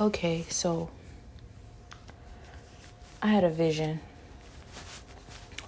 [0.00, 0.88] Okay, so
[3.20, 4.00] I had a vision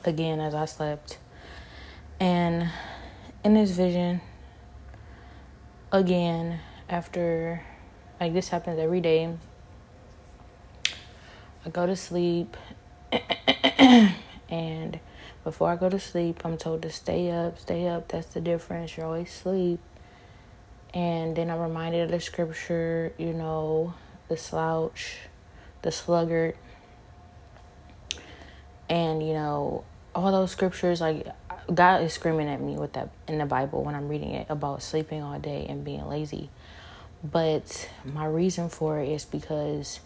[0.06, 1.18] again as I slept.
[2.18, 2.70] And
[3.44, 4.22] in this vision,
[5.92, 7.62] again, after
[8.18, 9.36] like this happens every day,
[11.66, 12.56] I go to sleep
[14.48, 14.98] and
[15.44, 18.08] before I go to sleep, I'm told to stay up, stay up.
[18.08, 18.96] That's the difference.
[18.96, 19.80] You're always asleep.
[20.94, 23.92] And then I'm reminded of the scripture, you know,
[24.32, 25.18] the slouch,
[25.82, 26.56] the sluggard,
[28.88, 31.02] and you know all those scriptures.
[31.02, 31.26] Like
[31.72, 34.82] God is screaming at me with that in the Bible when I'm reading it about
[34.82, 36.48] sleeping all day and being lazy.
[37.22, 40.00] But my reason for it is because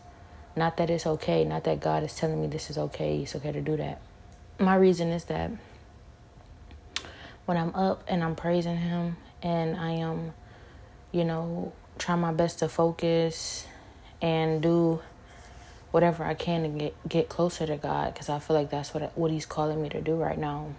[0.56, 3.52] not that it's okay, not that God is telling me this is okay, it's okay
[3.52, 4.00] to do that.
[4.58, 5.52] My reason is that
[7.44, 10.34] when I'm up and I'm praising Him and I am,
[11.12, 13.66] you know, trying my best to focus
[14.20, 15.00] and do
[15.90, 19.16] whatever I can to get get closer to God because I feel like that's what
[19.16, 20.74] what he's calling me to do right now.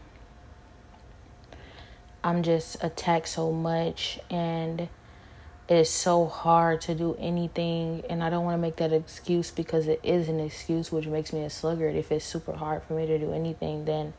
[2.23, 4.89] I'm just attacked so much and
[5.69, 9.87] it's so hard to do anything and I don't want to make that excuse because
[9.87, 11.95] it is an excuse which makes me a sluggard.
[11.95, 14.13] If it's super hard for me to do anything then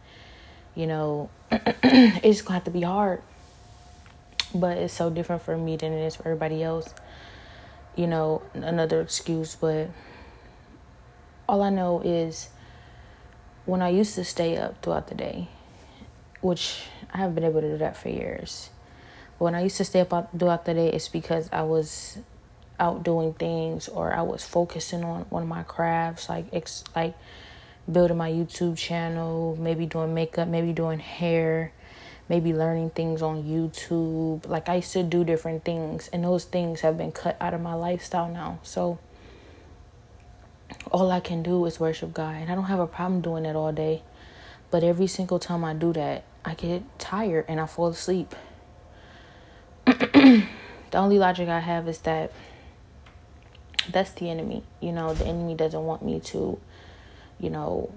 [0.75, 3.23] you know it's going to have to be hard.
[4.55, 6.92] But it's so different for me than it is for everybody else
[7.97, 9.91] you know, another excuse, but
[11.48, 12.48] all I know is
[13.64, 15.48] when I used to stay up throughout the day,
[16.41, 18.70] which I haven't been able to do that for years.
[19.39, 22.19] When I used to stay up throughout the day, it's because I was
[22.80, 27.14] out doing things or I was focusing on one of my crafts, like ex- like
[27.91, 31.73] building my YouTube channel, maybe doing makeup, maybe doing hair,
[32.29, 34.47] maybe learning things on YouTube.
[34.47, 37.61] Like I used to do different things, and those things have been cut out of
[37.61, 38.59] my lifestyle now.
[38.62, 38.98] So
[40.91, 43.57] all I can do is worship God, and I don't have a problem doing it
[43.57, 44.03] all day.
[44.70, 48.35] But every single time I do that, I get tired and I fall asleep.
[49.86, 50.45] the
[50.92, 52.33] only logic I have is that
[53.91, 54.63] that's the enemy.
[54.81, 56.58] You know, the enemy doesn't want me to,
[57.41, 57.91] you know,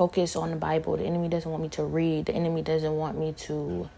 [0.00, 0.96] focus on the Bible.
[0.96, 2.24] The enemy doesn't want me to read.
[2.24, 3.90] The enemy doesn't want me to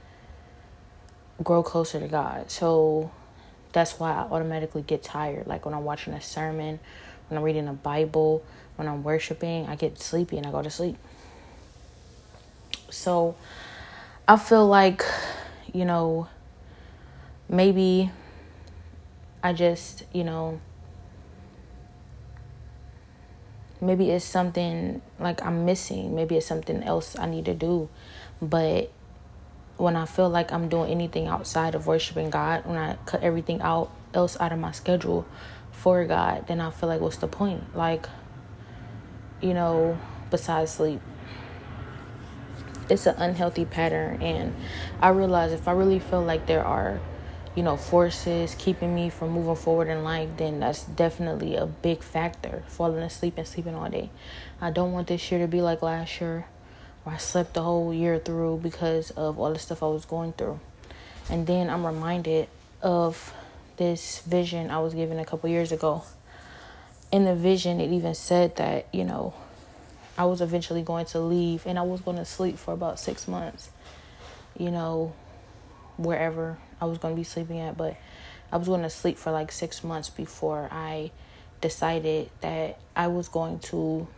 [1.45, 2.51] grow closer to God.
[2.51, 3.13] So
[3.71, 5.47] that's why I automatically get tired.
[5.47, 6.81] Like when I'm watching a sermon,
[7.29, 8.43] when I'm reading a Bible,
[8.75, 10.97] when I'm worshiping, I get sleepy and I go to sleep.
[12.91, 13.37] So
[14.27, 15.05] I feel like,
[15.73, 16.27] you know,
[17.49, 18.11] maybe
[19.41, 20.61] I just, you know,
[23.83, 26.15] maybe it's something like I'm missing.
[26.15, 27.89] Maybe it's something else I need to do.
[28.41, 28.91] But
[29.77, 33.61] when I feel like I'm doing anything outside of worshiping God, when I cut everything
[33.61, 35.27] out else out of my schedule
[35.73, 37.77] for God, then I feel like what's the point?
[37.77, 38.07] Like,
[39.41, 39.99] you know,
[40.31, 41.01] besides sleep.
[42.89, 44.55] It's an unhealthy pattern and
[45.01, 47.01] I realize if I really feel like there are
[47.55, 52.03] you know, forces keeping me from moving forward in life, then that's definitely a big
[52.03, 52.63] factor.
[52.69, 54.11] Falling asleep and sleeping all day.
[54.61, 56.47] I don't want this year to be like last year,
[57.05, 60.33] where I slept the whole year through because of all the stuff I was going
[60.33, 60.61] through.
[61.29, 62.49] And then I'm reminded
[62.81, 63.35] of
[63.77, 66.05] this vision I was given a couple years ago.
[67.11, 69.35] In the vision, it even said that, you know,
[70.17, 73.29] I was eventually going to leave and I was going to sleep for about six
[73.29, 73.71] months,
[74.59, 75.13] you know,
[75.97, 77.97] wherever I was going to be sleeping at, but
[78.51, 81.13] I was going to sleep for like six months before I
[81.61, 84.09] decided that I was going to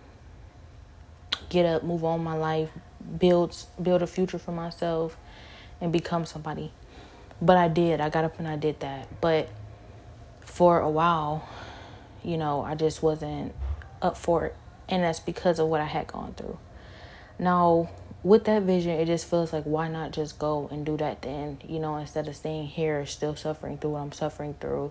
[1.50, 2.70] get up, move on my life,
[3.18, 5.18] build build a future for myself,
[5.78, 6.72] and become somebody.
[7.42, 8.00] But I did.
[8.00, 9.08] I got up and I did that.
[9.20, 9.50] But
[10.40, 11.46] for a while,
[12.22, 13.54] you know, I just wasn't
[14.00, 14.56] up for it,
[14.88, 16.56] and that's because of what I had gone through.
[17.38, 17.90] Now,
[18.24, 21.58] with that vision, it just feels like why not just go and do that then,
[21.68, 24.90] you know, instead of staying here, still suffering through what I'm suffering through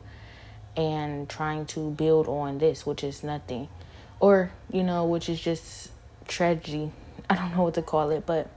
[0.78, 3.68] and trying to build on this, which is nothing.
[4.20, 5.90] Or, you know, which is just
[6.28, 6.92] tragedy.
[7.30, 8.50] I don't know what to call it, but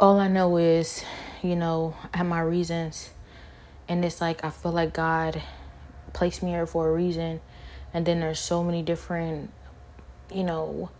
[0.00, 1.04] all I know is,
[1.42, 3.10] you know, I have my reasons.
[3.88, 5.40] And it's like I feel like God
[6.12, 7.40] placed me here for a reason.
[7.94, 9.52] And then there's so many different,
[10.34, 10.90] you know,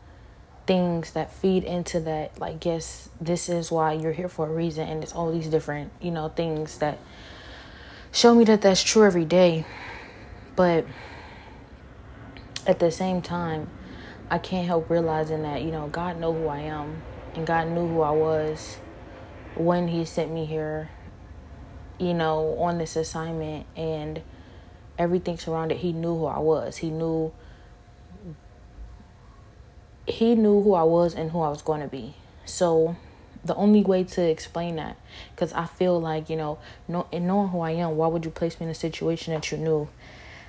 [0.67, 4.89] things that feed into that like yes this is why you're here for a reason
[4.89, 6.99] and it's all these different you know things that
[8.13, 9.65] show me that that's true every day
[10.57, 10.85] but
[12.67, 13.69] at the same time
[14.31, 17.01] i can't help realizing that you know god know who i am
[17.35, 18.79] and god knew who i was
[19.55, 20.91] when he sent me here
[21.99, 24.23] you know, on this assignment and
[24.99, 25.79] everything surrounded.
[25.79, 26.77] He knew who I was.
[26.79, 27.33] He knew
[30.06, 32.14] he knew who I was and who I was going to be.
[32.44, 32.97] So
[33.44, 34.97] the only way to explain that,
[35.35, 36.58] because I feel like you know,
[36.88, 39.50] know, in knowing who I am, why would you place me in a situation that
[39.50, 39.88] you knew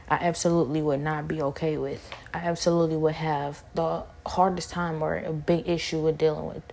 [0.09, 2.09] I absolutely would not be okay with?
[2.33, 6.63] I absolutely would have the hardest time or a big issue with dealing with.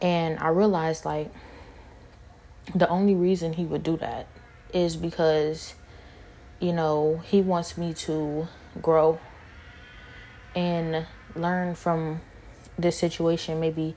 [0.00, 1.30] And I realized like
[2.74, 4.26] the only reason he would do that
[4.72, 5.74] is because
[6.60, 8.48] you know, he wants me to
[8.82, 9.20] grow
[10.54, 12.20] and learn from
[12.78, 13.94] this situation, maybe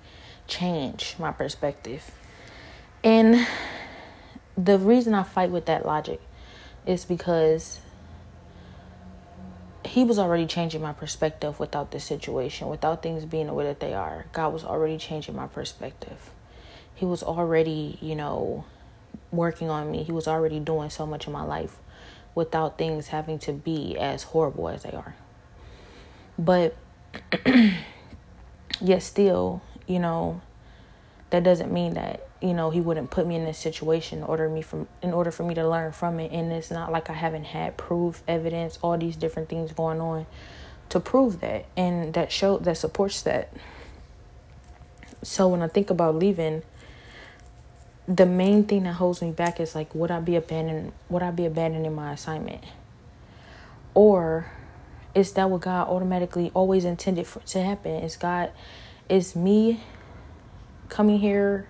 [0.48, 2.12] change my perspective.
[3.04, 3.48] And
[4.58, 6.22] the reason I fight with that logic
[6.86, 7.80] is because
[9.86, 13.80] he was already changing my perspective without this situation, without things being the way that
[13.80, 14.26] they are.
[14.32, 16.32] God was already changing my perspective.
[16.94, 18.66] He was already, you know,
[19.32, 20.04] working on me.
[20.04, 21.78] He was already doing so much in my life
[22.36, 25.16] without things having to be as horrible as they are.
[26.38, 26.76] But
[28.82, 30.42] yet still, you know,
[31.30, 34.50] that doesn't mean that, you know, he wouldn't put me in this situation in order
[34.50, 36.32] me from in order for me to learn from it.
[36.32, 40.26] And it's not like I haven't had proof, evidence, all these different things going on
[40.90, 43.54] to prove that and that show that supports that.
[45.24, 46.64] So when I think about leaving,
[48.08, 51.32] the main thing that holds me back is like would I be abandoning would I
[51.32, 52.64] be abandoning my assignment?
[53.94, 54.52] Or
[55.14, 57.92] is that what God automatically always intended for to happen?
[58.04, 58.52] Is God
[59.10, 59.82] is me
[60.90, 61.68] coming here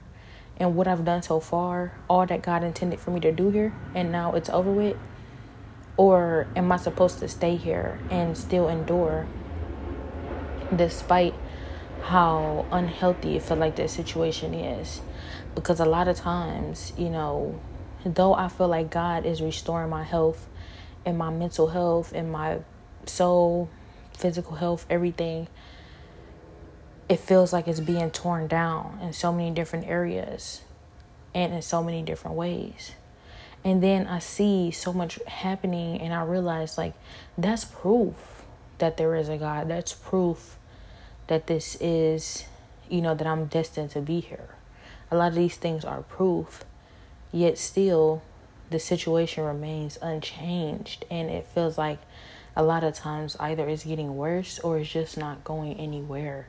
[0.57, 3.73] and what I've done so far all that God intended for me to do here
[3.95, 4.97] and now it's over with?
[5.97, 9.27] Or am I supposed to stay here and still endure
[10.75, 11.33] despite
[12.03, 15.01] how unhealthy it felt like that situation is?
[15.55, 17.59] because a lot of times, you know,
[18.05, 20.47] though I feel like God is restoring my health
[21.05, 22.59] and my mental health and my
[23.06, 23.69] soul,
[24.18, 25.48] physical health, everything,
[27.09, 30.62] it feels like it's being torn down in so many different areas
[31.33, 32.92] and in so many different ways.
[33.63, 36.94] And then I see so much happening and I realize like
[37.38, 38.15] that's proof
[38.80, 39.68] that there is a God.
[39.68, 40.57] That's proof
[41.27, 42.45] that this is,
[42.89, 44.56] you know, that I'm destined to be here
[45.12, 46.63] a lot of these things are proof,
[47.31, 48.24] yet still
[48.69, 51.06] the situation remains unchanged.
[51.12, 52.00] And it feels like
[52.56, 56.48] a lot of times either it's getting worse or it's just not going anywhere.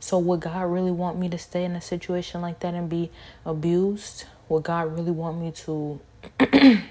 [0.00, 3.10] So, would God really want me to stay in a situation like that and be
[3.46, 4.24] abused?
[4.48, 6.00] Would God really want me to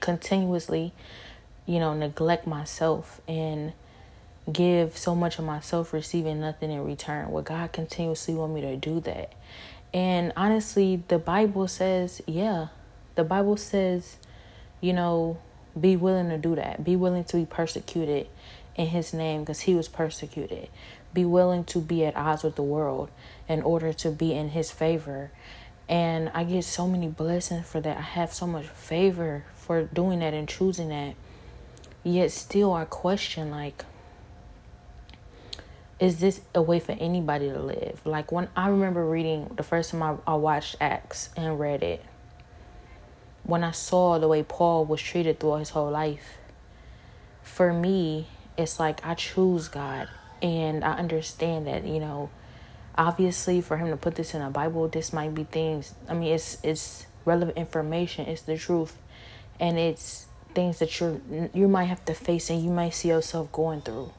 [0.00, 0.92] continuously,
[1.66, 3.72] you know, neglect myself and
[4.50, 7.30] give so much of myself receiving nothing in return?
[7.32, 9.34] Would God continuously want me to do that?
[9.92, 12.68] And honestly, the Bible says, yeah,
[13.14, 14.16] the Bible says,
[14.80, 15.38] you know,
[15.78, 16.84] be willing to do that.
[16.84, 18.28] Be willing to be persecuted
[18.74, 20.68] in his name because he was persecuted.
[21.12, 23.10] Be willing to be at odds with the world
[23.48, 25.30] in order to be in his favor.
[25.88, 27.96] And I get so many blessings for that.
[27.96, 31.14] I have so much favor for doing that and choosing that.
[32.02, 33.84] Yet still, I question, like,
[35.98, 38.00] is this a way for anybody to live?
[38.04, 42.04] Like when I remember reading the first time I, I watched Acts and read it,
[43.46, 46.38] when I saw the way Paul was treated throughout his whole life,
[47.42, 48.26] for me,
[48.58, 50.08] it's like I choose God
[50.42, 52.28] and I understand that, you know,
[52.98, 56.34] obviously for him to put this in a Bible, this might be things I mean
[56.34, 58.96] it's it's relevant information, it's the truth
[59.60, 61.20] and it's things that you're
[61.54, 64.12] you might have to face and you might see yourself going through.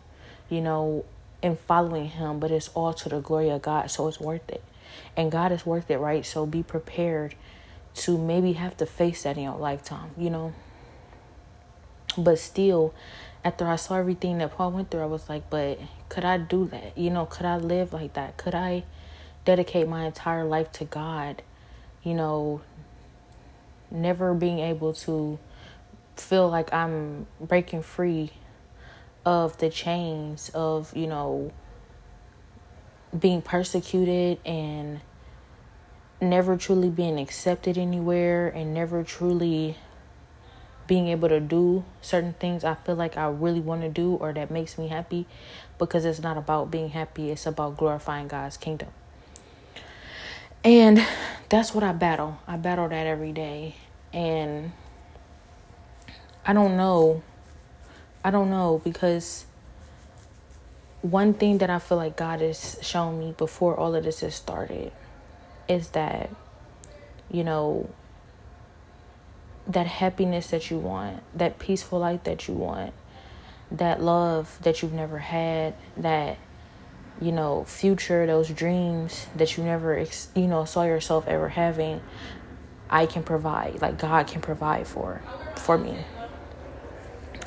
[0.50, 1.04] You know,
[1.44, 4.64] and following him, but it's all to the glory of God, so it's worth it.
[5.18, 6.26] And God is worth it, right?
[6.26, 7.36] So be prepared
[7.98, 10.54] to maybe have to face that in your lifetime, you know.
[12.18, 12.94] But still,
[13.44, 16.68] after I saw everything that Paul went through, I was like, but could I do
[16.68, 16.98] that?
[16.98, 18.38] You know, could I live like that?
[18.38, 18.84] Could I
[19.46, 21.42] dedicate my entire life to God?
[22.04, 22.62] You know,
[23.92, 25.40] never being able to
[26.16, 28.32] feel like I'm breaking free
[29.26, 31.52] of the chains of, you know,
[33.18, 35.02] being persecuted and
[36.20, 39.78] never truly being accepted anywhere and never truly
[40.88, 44.34] being able to do certain things I feel like I really want to do or
[44.34, 45.28] that makes me happy
[45.78, 48.90] because it's not about being happy, it's about glorifying God's kingdom.
[50.64, 51.06] And
[51.50, 52.40] that's what I battle.
[52.48, 53.76] I battle that every day.
[54.14, 54.72] And
[56.46, 57.22] I don't know
[58.28, 59.46] I don't know because
[61.02, 64.36] one thing that I feel like God has shown me before all of this has
[64.36, 64.92] started
[65.68, 66.30] is that,
[67.32, 67.90] you know,
[69.68, 72.94] that happiness that you want, that peaceful life that you want,
[73.72, 76.38] that love that you've never had, that
[77.20, 80.06] you know, future, those dreams that you never,
[80.36, 82.02] you know, saw yourself ever having,
[82.90, 83.82] I can provide.
[83.82, 85.22] Like God can provide for,
[85.56, 85.98] for me.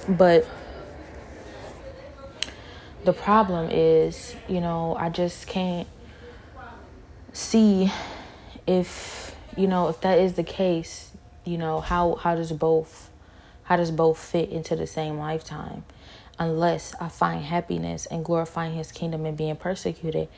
[0.09, 0.47] But
[3.05, 5.89] the problem is, you know, I just can't
[7.33, 7.91] see
[8.67, 11.11] if, you know, if that is the case,
[11.45, 13.11] you know, how how does both
[13.65, 15.85] how does both fit into the same lifetime?
[16.39, 20.29] Unless I find happiness and glorifying his kingdom and being persecuted.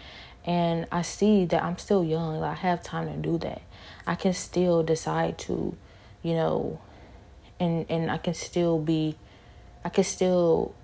[0.45, 3.63] And I see that I'm still young, I have time to do that.
[4.07, 5.77] I can still decide to,
[6.23, 6.81] you know,
[7.61, 9.17] and and I can still be
[9.85, 10.75] I can still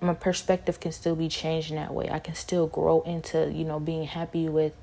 [0.00, 2.08] my perspective can still be changed in that way.
[2.10, 4.76] I can still grow into, you know, being happy with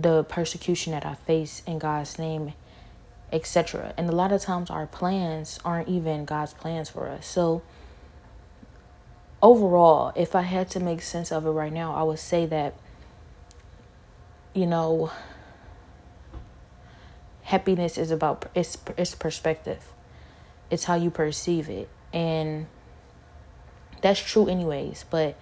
[0.00, 2.52] the persecution that I face in God's name,
[3.32, 3.92] etc.
[3.96, 7.26] And a lot of times our plans aren't even God's plans for us.
[7.26, 7.62] So
[9.42, 12.74] overall, if I had to make sense of it right now, I would say that
[14.54, 15.10] you know,
[17.42, 19.92] happiness is about it's it's perspective.
[20.70, 21.88] It's how you perceive it.
[22.12, 22.66] And
[24.00, 25.36] that's true anyways but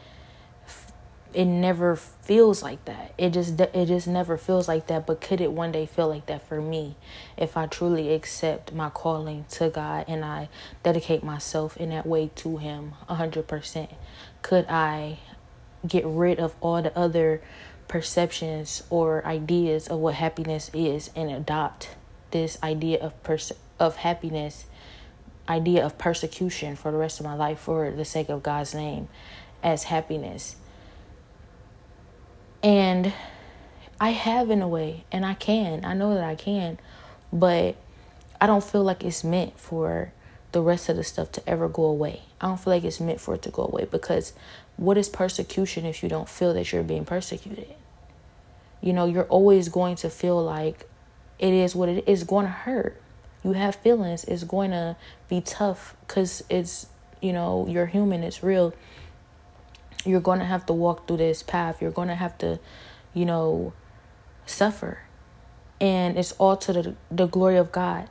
[1.35, 5.41] it never feels like that it just it just never feels like that but could
[5.41, 6.97] it one day feel like that for me
[7.37, 10.49] if i truly accept my calling to god and i
[10.83, 13.89] dedicate myself in that way to him 100%
[14.43, 15.19] could i
[15.87, 17.43] get rid of all the other
[17.89, 21.91] perceptions or ideas of what happiness is and adopt
[22.31, 24.67] this idea of pers- of happiness
[25.49, 29.09] idea of persecution for the rest of my life for the sake of God's name
[29.63, 30.57] as happiness.
[32.63, 33.13] And
[34.01, 35.85] I have in a way, and I can.
[35.85, 36.79] I know that I can,
[37.33, 37.77] but
[38.41, 40.13] I don't feel like it's meant for
[40.53, 42.23] the rest of the stuff to ever go away.
[42.41, 44.33] I don't feel like it's meant for it to go away because
[44.77, 47.75] what is persecution if you don't feel that you're being persecuted?
[48.81, 50.89] You know, you're always going to feel like
[51.39, 53.01] it is what it is going to hurt
[53.47, 54.97] you have feelings, it's going to
[55.29, 56.89] be tough because it's,
[57.23, 58.75] you know, you're human, it's real.
[60.07, 61.83] You're going to have to walk through this path.
[61.83, 62.59] You're going to have to,
[63.15, 63.73] you know,
[64.47, 65.01] suffer.
[65.81, 68.09] And it's all to the, the glory of God.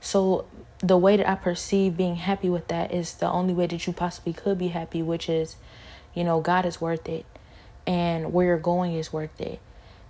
[0.00, 0.46] So
[0.78, 3.92] the way that I perceive being happy with that is the only way that you
[3.92, 5.56] possibly could be happy, which is,
[6.14, 7.24] you know, God is worth it
[7.86, 9.60] and where you're going is worth it.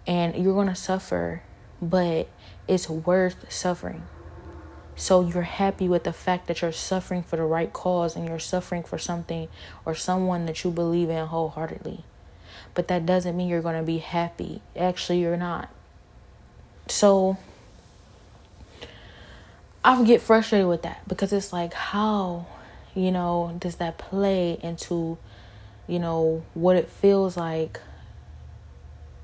[0.06, 1.42] And you're going to suffer,
[1.82, 2.28] but
[2.68, 4.04] it's worth suffering.
[4.98, 8.38] So you're happy with the fact that you're suffering for the right cause and you're
[8.38, 9.48] suffering for something
[9.84, 12.02] or someone that you believe in wholeheartedly.
[12.74, 14.62] But that doesn't mean you're going to be happy.
[14.74, 15.68] Actually, you're not.
[16.88, 17.36] So
[19.84, 22.46] I get frustrated with that because it's like, how,
[22.94, 25.18] you know, does that play into,
[25.86, 27.80] you know, what it feels like?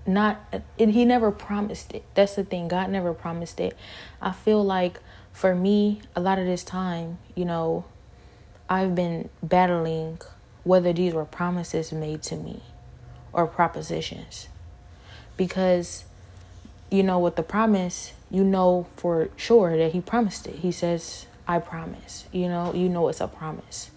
[0.06, 0.38] Not,
[0.78, 2.04] it, he never promised it.
[2.14, 2.68] That's the thing.
[2.68, 3.76] God never promised it.
[4.20, 5.00] I feel like
[5.32, 7.84] for me, a lot of this time, you know,
[8.68, 10.20] I've been battling
[10.64, 12.62] whether these were promises made to me
[13.32, 14.48] or propositions.
[15.36, 16.04] Because,
[16.90, 20.56] you know, with the promise, you know for sure that he promised it.
[20.56, 22.24] He says, I promise.
[22.32, 23.90] You know, you know it's a promise.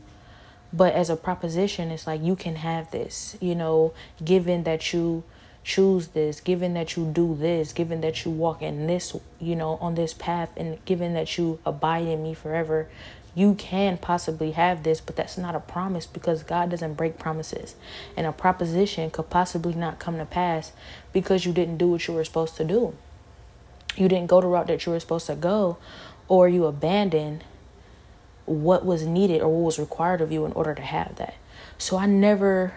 [0.74, 5.24] But as a proposition, it's like you can have this, you know, given that you
[5.66, 9.78] choose this, given that you do this, given that you walk in this, you know,
[9.82, 12.88] on this path, and given that you abide in me forever,
[13.34, 17.76] you can possibly have this, but that's not a promise because God doesn't break promises.
[18.16, 20.72] And a proposition could possibly not come to pass
[21.12, 22.96] because you didn't do what you were supposed to do.
[23.98, 25.78] You didn't go the route that you were supposed to go,
[26.28, 27.44] or you abandoned
[28.46, 31.34] what was needed or what was required of you in order to have that.
[31.80, 32.76] So I never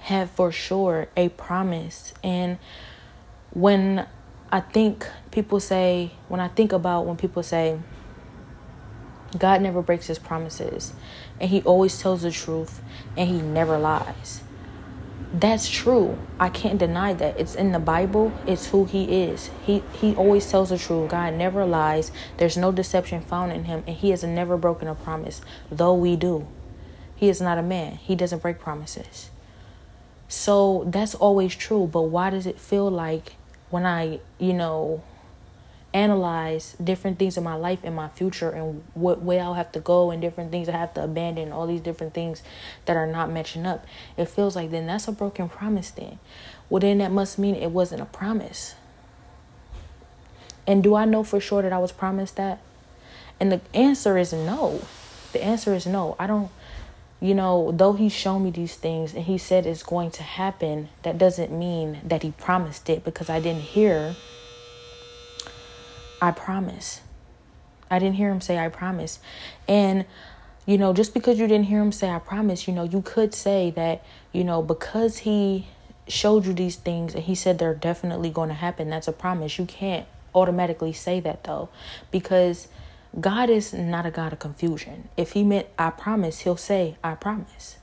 [0.00, 2.14] have for sure a promise.
[2.22, 2.58] And
[3.50, 4.06] when
[4.50, 7.78] I think people say, when I think about when people say,
[9.36, 10.94] God never breaks his promises
[11.38, 12.80] and he always tells the truth
[13.16, 14.42] and he never lies.
[15.32, 16.16] That's true.
[16.40, 17.38] I can't deny that.
[17.38, 18.32] It's in the Bible.
[18.46, 19.50] It's who he is.
[19.66, 21.10] He he always tells the truth.
[21.10, 22.10] God never lies.
[22.38, 26.16] There's no deception found in him and he has never broken a promise, though we
[26.16, 26.48] do.
[27.14, 27.96] He is not a man.
[27.96, 29.30] He doesn't break promises.
[30.28, 31.88] So that's always true.
[31.90, 33.36] But why does it feel like
[33.70, 35.02] when I, you know,
[35.94, 39.80] analyze different things in my life and my future and what way I'll have to
[39.80, 42.42] go and different things I have to abandon, all these different things
[42.84, 46.18] that are not matching up, it feels like then that's a broken promise then.
[46.68, 48.74] Well, then that must mean it wasn't a promise.
[50.66, 52.60] And do I know for sure that I was promised that?
[53.40, 54.82] And the answer is no.
[55.32, 56.14] The answer is no.
[56.18, 56.50] I don't,
[57.20, 60.88] you know, though he's shown me these things and he said it's going to happen,
[61.02, 64.14] that doesn't mean that he promised it because I didn't hear,
[66.22, 67.00] I promise.
[67.90, 69.18] I didn't hear him say, I promise.
[69.66, 70.04] And,
[70.66, 73.34] you know, just because you didn't hear him say, I promise, you know, you could
[73.34, 75.66] say that, you know, because he
[76.06, 79.58] showed you these things and he said they're definitely going to happen, that's a promise.
[79.58, 81.68] You can't automatically say that though,
[82.10, 82.68] because
[83.18, 85.08] God is not a God of confusion.
[85.16, 87.78] If he meant I promise, he'll say I promise.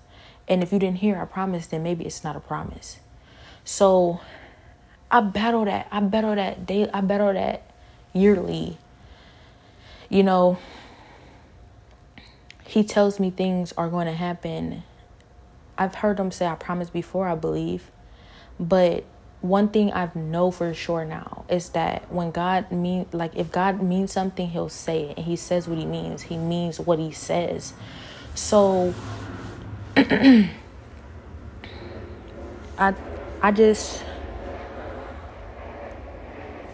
[0.48, 3.00] And if you didn't hear I promise, then maybe it's not a promise.
[3.63, 4.22] So
[5.10, 5.88] I battle that.
[5.91, 6.89] I battle that day.
[6.94, 7.63] I battle that
[8.13, 8.77] yearly.
[10.10, 10.58] You know,
[12.65, 14.84] he tells me things are going to happen.
[15.77, 17.91] I've heard him say I promise before, I believe.
[18.60, 19.03] But
[19.50, 23.82] one thing I've know for sure now is that when God mean like if God
[23.82, 26.24] means something, he'll say it and he says what he means.
[26.24, 27.74] He means what he says.
[28.34, 28.94] So
[29.98, 30.54] I
[33.42, 34.04] I just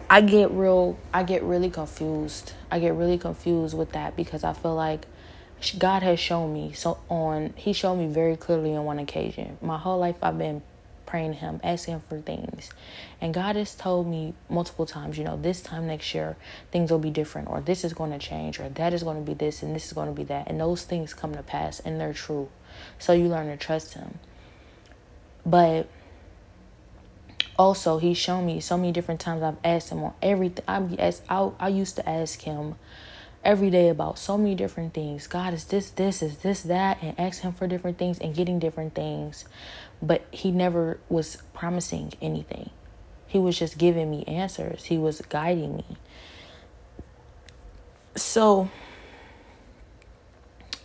[0.09, 2.53] I get real I get really confused.
[2.69, 5.05] I get really confused with that because I feel like
[5.77, 9.57] God has shown me so on he showed me very clearly on one occasion.
[9.61, 10.63] My whole life I've been
[11.11, 12.71] praying to Him, asking Him for things.
[13.19, 16.37] And God has told me multiple times, you know, this time next year,
[16.71, 19.29] things will be different, or this is going to change, or that is going to
[19.29, 20.47] be this, and this is going to be that.
[20.47, 22.47] And those things come to pass, and they're true.
[22.97, 24.19] So you learn to trust Him.
[25.45, 25.89] But
[27.59, 30.63] also, He's shown me so many different times I've asked Him on everything.
[30.65, 32.75] I, I, I used to ask Him
[33.43, 35.27] every day about so many different things.
[35.27, 38.59] God is this, this, is this, that, and ask Him for different things and getting
[38.59, 39.43] different things
[40.01, 42.69] but he never was promising anything.
[43.27, 45.85] He was just giving me answers, he was guiding me.
[48.15, 48.69] So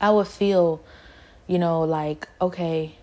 [0.00, 0.80] I would feel,
[1.46, 2.96] you know, like, okay,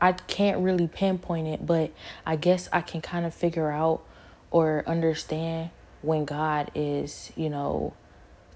[0.00, 1.92] I can't really pinpoint it, but
[2.26, 4.04] I guess I can kind of figure out
[4.50, 5.70] or understand
[6.02, 7.94] when God is, you know,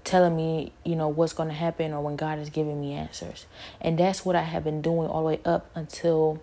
[0.03, 3.47] telling me, you know, what's going to happen or when God is giving me answers.
[3.81, 6.41] And that's what I have been doing all the way up until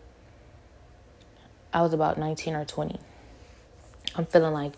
[1.77, 2.99] I was about 19 or 20.
[4.15, 4.73] I'm feeling like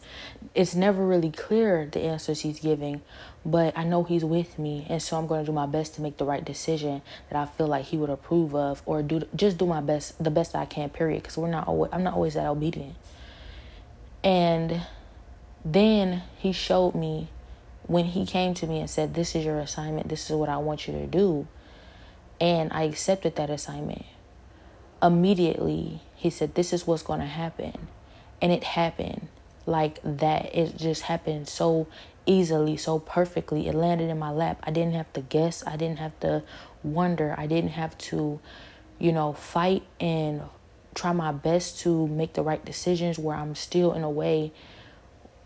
[0.53, 3.03] it's never really clear the answers he's giving,
[3.47, 6.03] but I know he's with me, and so I'm going to do my best to
[6.03, 9.59] make the right decision that I feel like he would approve of, or do just
[9.59, 10.91] do my best, the best I can.
[10.91, 11.23] Period.
[11.23, 12.97] Because we're not always, I'm not always that obedient.
[14.25, 14.83] And
[15.65, 17.29] then he showed me
[17.87, 20.09] when he came to me and said, "This is your assignment.
[20.09, 21.47] This is what I want you to do,"
[22.41, 24.05] and I accepted that assignment
[25.01, 27.89] immediately he said this is what's going to happen.
[28.43, 29.29] And it happened
[29.67, 30.55] like that.
[30.55, 31.87] It just happened so
[32.27, 33.69] easily so perfectly.
[33.69, 34.63] It landed in my lap.
[34.65, 35.67] I didn't have to guess.
[35.67, 36.43] I didn't have to
[36.83, 37.35] wonder.
[37.39, 38.39] I didn't have to
[38.99, 40.43] you know fight and
[40.95, 44.51] try my best to make the right decisions where i'm still in a way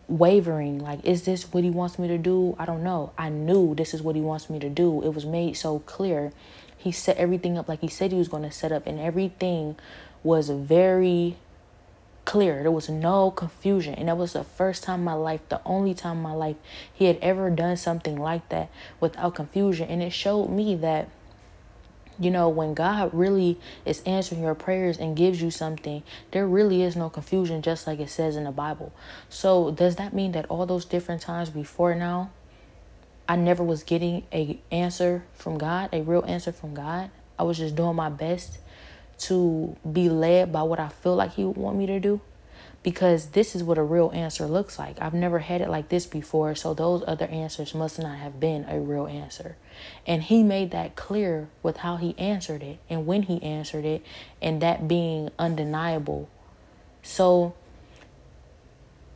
[0.09, 0.79] wavering.
[0.79, 2.55] Like is this what he wants me to do?
[2.59, 3.13] I don't know.
[3.17, 5.03] I knew this is what he wants me to do.
[5.03, 6.33] It was made so clear.
[6.77, 9.77] He set everything up like he said he was going to set up, and everything
[10.23, 11.37] was very
[12.25, 12.63] clear.
[12.63, 13.95] There was no confusion.
[13.95, 16.57] And that was the first time in my life, the only time in my life
[16.93, 19.89] he had ever done something like that without confusion.
[19.89, 21.09] And it showed me that,
[22.19, 26.83] you know, when God really is answering your prayers and gives you something, there really
[26.83, 28.93] is no confusion, just like it says in the Bible.
[29.29, 32.31] So, does that mean that all those different times before now,
[33.29, 37.11] I never was getting a answer from God, a real answer from God.
[37.39, 38.59] I was just doing my best
[39.23, 42.21] to be led by what I feel like he would want me to do
[42.83, 45.01] because this is what a real answer looks like.
[45.01, 48.65] I've never had it like this before, so those other answers must not have been
[48.69, 49.57] a real answer.
[50.07, 54.03] And he made that clear with how he answered it and when he answered it,
[54.41, 56.29] and that being undeniable.
[57.03, 57.55] So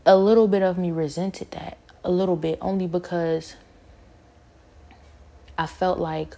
[0.05, 3.57] a little bit of me resented that, a little bit, only because
[5.59, 6.37] I felt like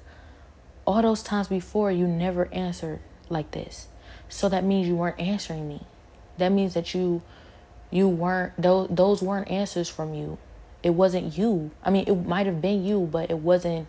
[0.86, 3.88] all those times before you never answered like this.
[4.28, 5.82] So that means you weren't answering me.
[6.38, 7.22] That means that you
[7.90, 10.38] you weren't those those weren't answers from you.
[10.82, 11.70] It wasn't you.
[11.82, 13.88] I mean, it might have been you, but it wasn't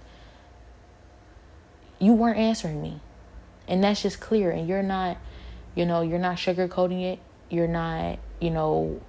[2.00, 3.02] you weren't answering me.
[3.68, 5.18] And that's just clear and you're not
[5.76, 7.20] you know, you're not sugarcoating it.
[7.50, 9.02] You're not, you know,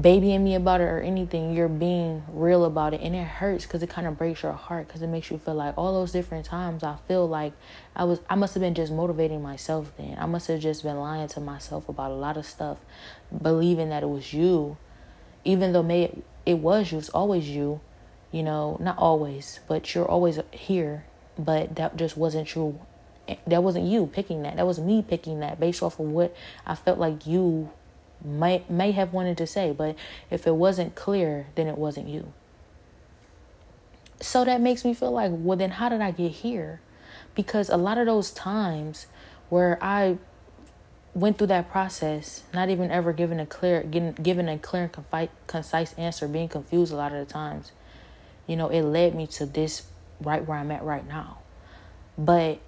[0.00, 1.54] babying me about it or anything.
[1.54, 3.00] You're being real about it.
[3.00, 5.54] And it hurts because it kind of breaks your heart because it makes you feel
[5.54, 7.52] like all those different times I feel like
[7.94, 10.16] I was, I must have been just motivating myself then.
[10.18, 12.78] I must have just been lying to myself about a lot of stuff,
[13.42, 14.76] believing that it was you,
[15.44, 17.80] even though may, it was you, it's always you.
[18.32, 21.04] You know, not always, but you're always here.
[21.38, 22.78] But that just wasn't true.
[23.28, 24.56] Eh, that wasn't you picking that.
[24.56, 26.34] That was me picking that based off of what
[26.66, 27.70] I felt like you
[28.24, 29.72] may may have wanted to say.
[29.72, 29.96] But
[30.30, 32.32] if it wasn't clear, then it wasn't you.
[34.20, 36.80] So that makes me feel like, well, then how did I get here?
[37.34, 39.06] Because a lot of those times
[39.50, 40.18] where I
[41.14, 45.28] went through that process, not even ever given a clear, getting, given a clear and
[45.46, 47.72] concise answer, being confused a lot of the times,
[48.46, 49.82] you know, it led me to this
[50.20, 51.38] right where I'm at right now.
[52.16, 52.58] But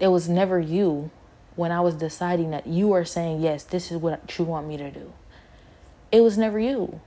[0.00, 1.10] it was never you
[1.58, 4.76] when I was deciding that you are saying, yes, this is what you want me
[4.76, 5.12] to do.
[6.12, 7.00] It was never you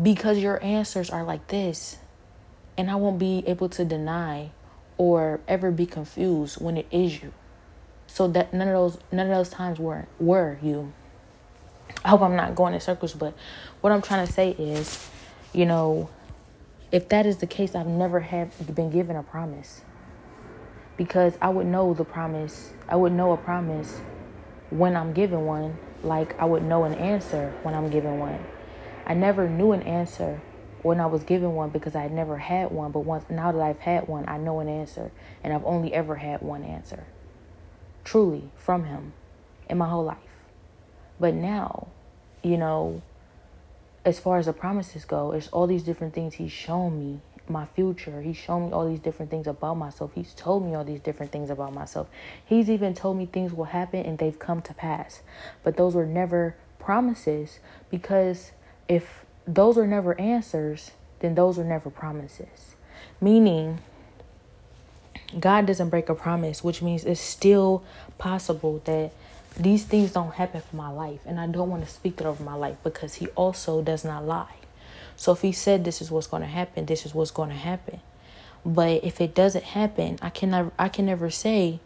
[0.00, 1.96] because your answers are like this
[2.78, 4.52] and I won't be able to deny
[4.96, 7.32] or ever be confused when it is you.
[8.06, 10.92] So that none of those none of those times were were you.
[12.04, 13.34] I hope I'm not going in circles, but
[13.80, 15.10] what I'm trying to say is,
[15.52, 16.08] you know,
[16.92, 19.80] if that is the case, I've never have been given a promise.
[20.96, 22.72] Because I would know the promise.
[22.88, 24.00] I would know a promise
[24.70, 28.44] when I'm given one, like I would know an answer when I'm given one.
[29.06, 30.40] I never knew an answer
[30.82, 32.92] when I was given one because I had never had one.
[32.92, 35.10] But once now that I've had one, I know an answer,
[35.42, 37.04] and I've only ever had one answer,
[38.04, 39.12] truly from Him,
[39.68, 40.18] in my whole life.
[41.18, 41.88] But now,
[42.42, 43.02] you know,
[44.04, 47.64] as far as the promises go, it's all these different things He's shown me my
[47.66, 48.20] future.
[48.22, 50.12] He's shown me all these different things about myself.
[50.14, 52.08] He's told me all these different things about myself.
[52.44, 55.22] He's even told me things will happen and they've come to pass.
[55.62, 57.58] But those were never promises
[57.90, 58.52] because
[58.88, 62.76] if those are never answers, then those are never promises.
[63.20, 63.78] Meaning,
[65.38, 67.82] God doesn't break a promise, which means it's still
[68.18, 69.12] possible that
[69.58, 71.20] these things don't happen for my life.
[71.26, 74.24] And I don't want to speak that over my life because He also does not
[74.24, 74.54] lie.
[75.16, 77.56] So if He said this is what's going to happen, this is what's going to
[77.56, 78.00] happen.
[78.64, 81.80] But if it doesn't happen, I can never, I can never say,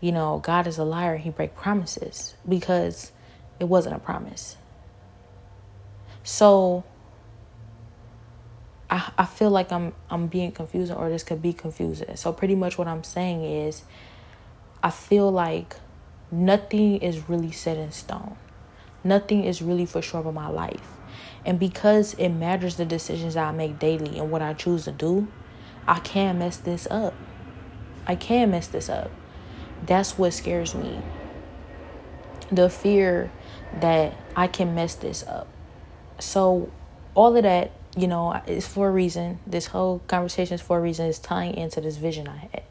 [0.00, 1.16] you know, God is a liar.
[1.16, 3.12] He break promises because
[3.58, 4.56] it wasn't a promise.
[6.22, 6.84] So
[8.88, 12.14] I, I feel like I'm I'm being confusing or this could be confusing.
[12.16, 13.82] So pretty much what I'm saying is
[14.82, 15.76] I feel like
[16.30, 18.36] nothing is really set in stone.
[19.02, 20.91] Nothing is really for sure about my life.
[21.44, 25.28] And because it matters the decisions I make daily and what I choose to do,
[25.86, 27.14] I can mess this up.
[28.06, 29.10] I can mess this up.
[29.84, 31.00] That's what scares me.
[32.50, 33.32] The fear
[33.80, 35.48] that I can mess this up.
[36.18, 36.70] So,
[37.14, 39.40] all of that, you know, is for a reason.
[39.46, 41.06] This whole conversation is for a reason.
[41.06, 42.62] It's tying into this vision I had.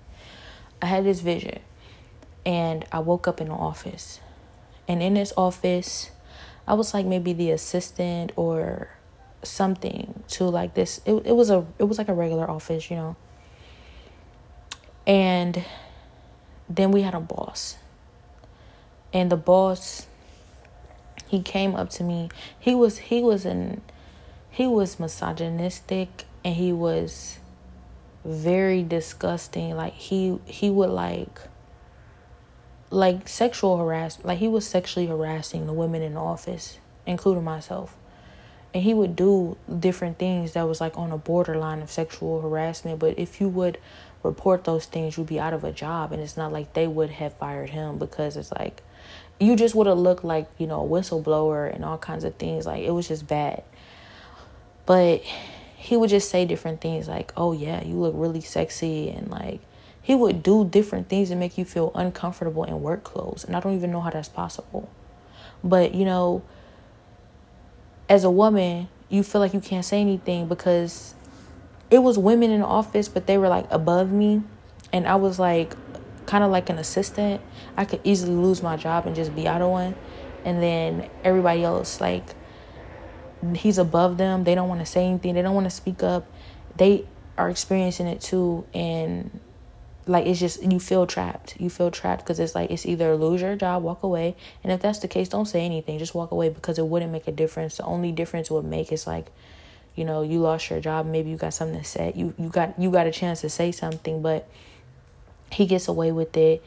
[0.82, 1.60] I had this vision,
[2.46, 4.20] and I woke up in the office.
[4.88, 6.12] And in this office,
[6.68, 8.90] I was like maybe the assistant or
[9.44, 11.02] something to like this.
[11.06, 13.16] It, it was a it was like a regular office, you know.
[15.08, 15.64] And
[16.70, 17.78] then we had a boss.
[19.14, 20.08] And the boss
[21.28, 22.30] he came up to me.
[22.60, 23.82] He was he was an
[24.50, 27.40] he was misogynistic and he was
[28.26, 29.76] very disgusting.
[29.76, 31.40] Like he he would like
[32.92, 37.98] like sexual harassment like he was sexually harassing the women in the office, including myself.
[38.74, 43.00] And he would do different things that was like on a borderline of sexual harassment.
[43.00, 43.78] But if you would
[44.24, 46.14] report those things, you'd be out of a job.
[46.14, 48.82] And it's not like they would have fired him because it's like
[49.42, 52.66] you just would have looked like you know a whistleblower and all kinds of things
[52.66, 53.64] like it was just bad
[54.86, 55.22] but
[55.76, 59.60] he would just say different things like oh yeah you look really sexy and like
[60.02, 63.60] he would do different things to make you feel uncomfortable in work clothes and i
[63.60, 64.90] don't even know how that's possible
[65.64, 66.42] but you know
[68.10, 71.16] as a woman you feel like you can't say anything because
[71.90, 74.42] it was women in the office but they were like above me
[74.92, 75.74] and i was like
[76.32, 77.42] kind of like an assistant,
[77.76, 79.96] I could easily lose my job and just be out of one.
[80.46, 82.24] And then everybody else, like,
[83.54, 84.46] he's above them.
[84.46, 85.36] They don't want to say anything.
[85.36, 86.26] They don't want to speak up.
[86.78, 87.06] They
[87.38, 88.66] are experiencing it too.
[88.74, 89.42] And,
[90.08, 91.60] like, it's just, you feel trapped.
[91.60, 94.36] You feel trapped because it's like, it's either lose your job, walk away.
[94.64, 96.00] And if that's the case, don't say anything.
[96.00, 97.78] Just walk away because it wouldn't make a difference.
[97.78, 99.28] The only difference would make is like,
[99.96, 101.06] you know, you lost your job.
[101.06, 102.14] Maybe you got something to say.
[102.16, 104.50] You, you got, you got a chance to say something, but
[105.52, 106.64] he gets away with it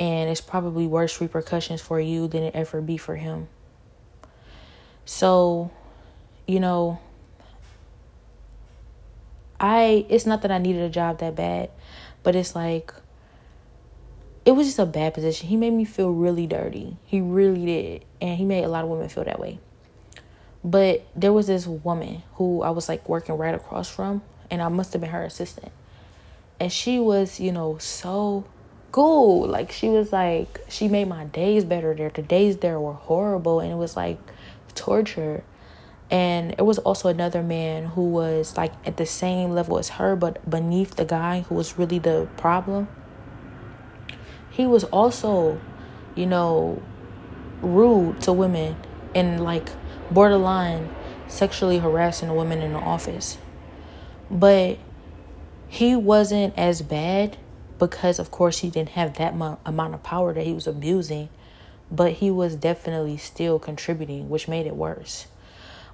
[0.00, 3.48] and it's probably worse repercussions for you than it ever be for him.
[5.04, 5.70] So,
[6.46, 7.00] you know,
[9.58, 11.70] I it's not that I needed a job that bad,
[12.22, 12.92] but it's like
[14.44, 15.48] it was just a bad position.
[15.48, 16.96] He made me feel really dirty.
[17.04, 18.04] He really did.
[18.20, 19.58] And he made a lot of women feel that way.
[20.64, 24.68] But there was this woman who I was like working right across from, and I
[24.68, 25.70] must have been her assistant.
[26.58, 28.44] And she was, you know, so
[28.90, 29.46] cool.
[29.46, 32.10] Like she was like she made my days better there.
[32.10, 34.18] The days there were horrible and it was like
[34.74, 35.44] torture.
[36.10, 40.16] And it was also another man who was like at the same level as her
[40.16, 42.88] but beneath the guy who was really the problem.
[44.50, 45.60] He was also,
[46.14, 46.82] you know,
[47.60, 48.76] rude to women
[49.14, 49.68] and like
[50.10, 50.88] borderline
[51.28, 53.38] sexually harassing women in the office.
[54.30, 54.78] But
[55.68, 57.36] he wasn't as bad
[57.78, 61.28] because, of course, he didn't have that amount of power that he was abusing,
[61.90, 65.26] but he was definitely still contributing, which made it worse.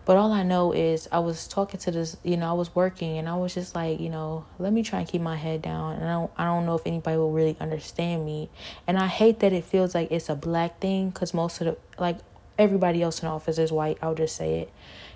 [0.07, 3.17] But all I know is I was talking to this, you know, I was working
[3.17, 5.95] and I was just like, you know, let me try and keep my head down.
[5.95, 8.51] And I don't, I don't know if anybody will really understand me.
[8.87, 11.77] And I hate that it feels like it's a black thing because most of the,
[11.99, 12.19] like,
[12.59, 13.99] everybody else in the office is white.
[14.03, 14.73] I'll just say it.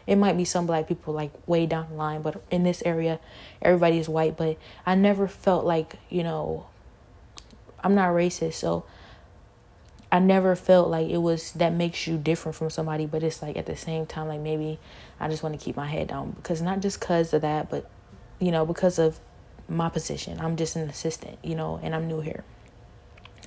[0.07, 3.21] It might be some black people like way down the line, but in this area,
[3.61, 4.39] everybody is white.
[4.39, 6.67] But I never felt like, you know,
[7.85, 8.55] I'm not racist.
[8.55, 8.85] So
[10.11, 13.57] I never felt like it was that makes you different from somebody, but it's like
[13.59, 14.79] at the same time, like maybe
[15.21, 17.91] I just want to keep my head down because not just because of that, but
[18.39, 19.19] you know, because of
[19.69, 20.41] my position.
[20.41, 22.43] I'm just an assistant, you know, and I'm new here.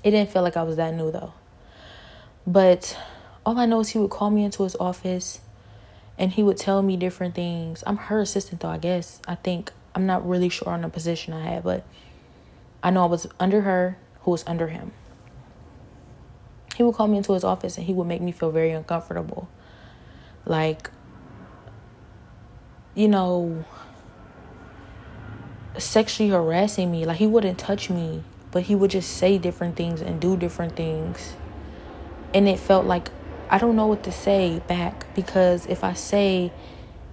[0.03, 1.33] It didn't feel like I was that new though.
[2.45, 2.95] But
[3.43, 5.41] all I know is he would call me into his office
[6.19, 7.83] and he would tell me different things.
[7.87, 9.19] I'm her assistant though, I guess.
[9.27, 11.83] I think I'm not really sure on the position I had, but
[12.83, 14.91] I know I was under her, who was under him
[16.75, 19.49] he would call me into his office and he would make me feel very uncomfortable.
[20.45, 20.89] Like,
[22.95, 23.65] you know,
[25.77, 27.05] sexually harassing me.
[27.05, 30.75] Like, he wouldn't touch me, but he would just say different things and do different
[30.75, 31.33] things.
[32.33, 33.09] And it felt like
[33.49, 36.53] I don't know what to say back because if I say,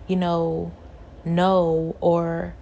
[0.06, 0.72] you know,
[1.24, 2.54] no or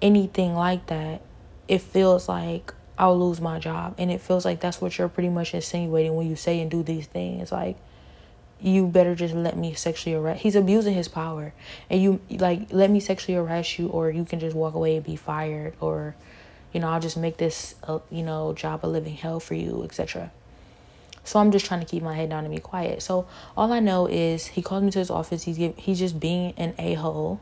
[0.00, 1.20] anything like that,
[1.66, 3.94] it feels like I'll lose my job.
[3.98, 6.82] And it feels like that's what you're pretty much insinuating when you say and do
[6.82, 7.52] these things.
[7.52, 7.76] Like,
[8.60, 10.40] you better just let me sexually harass.
[10.40, 11.52] He's abusing his power.
[11.90, 15.04] And you, like, let me sexually harass you, or you can just walk away and
[15.04, 16.16] be fired, or,
[16.72, 19.82] you know, I'll just make this, uh, you know, job a living hell for you,
[19.84, 20.30] etc.
[21.24, 23.02] So I'm just trying to keep my head down and be quiet.
[23.02, 25.42] So all I know is he called me to his office.
[25.42, 27.40] He's give, he's just being an a hole,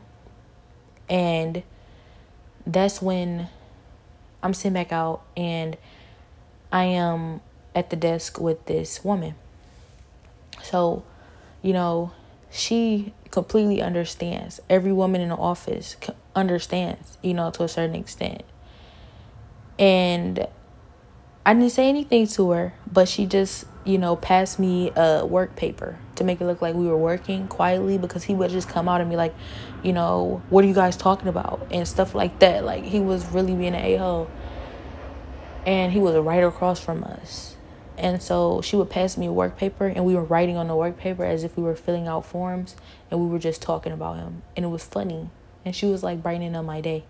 [1.07, 1.63] and
[2.65, 3.47] that's when
[4.45, 5.75] I'm sitting back out and
[6.71, 7.41] I am
[7.73, 9.33] at the desk with this woman.
[10.61, 11.03] So,
[11.63, 12.11] you know,
[12.51, 14.59] she completely understands.
[14.69, 15.95] Every woman in the office
[16.35, 18.43] understands, you know, to a certain extent.
[19.79, 20.47] And
[21.43, 25.55] I didn't say anything to her, but she just, you know, passed me a work
[25.55, 28.87] paper to make it look like we were working quietly because he would just come
[28.87, 29.35] out and be like,
[29.83, 31.67] you know, what are you guys talking about?
[31.71, 32.63] And stuff like that.
[32.63, 34.29] Like he was really being an a hole
[35.65, 37.55] and he was right across from us.
[37.97, 40.75] And so she would pass me a work paper, and we were writing on the
[40.75, 42.75] work paper as if we were filling out forms,
[43.09, 44.43] and we were just talking about him.
[44.55, 45.29] And it was funny.
[45.63, 47.05] And she was like brightening up my day.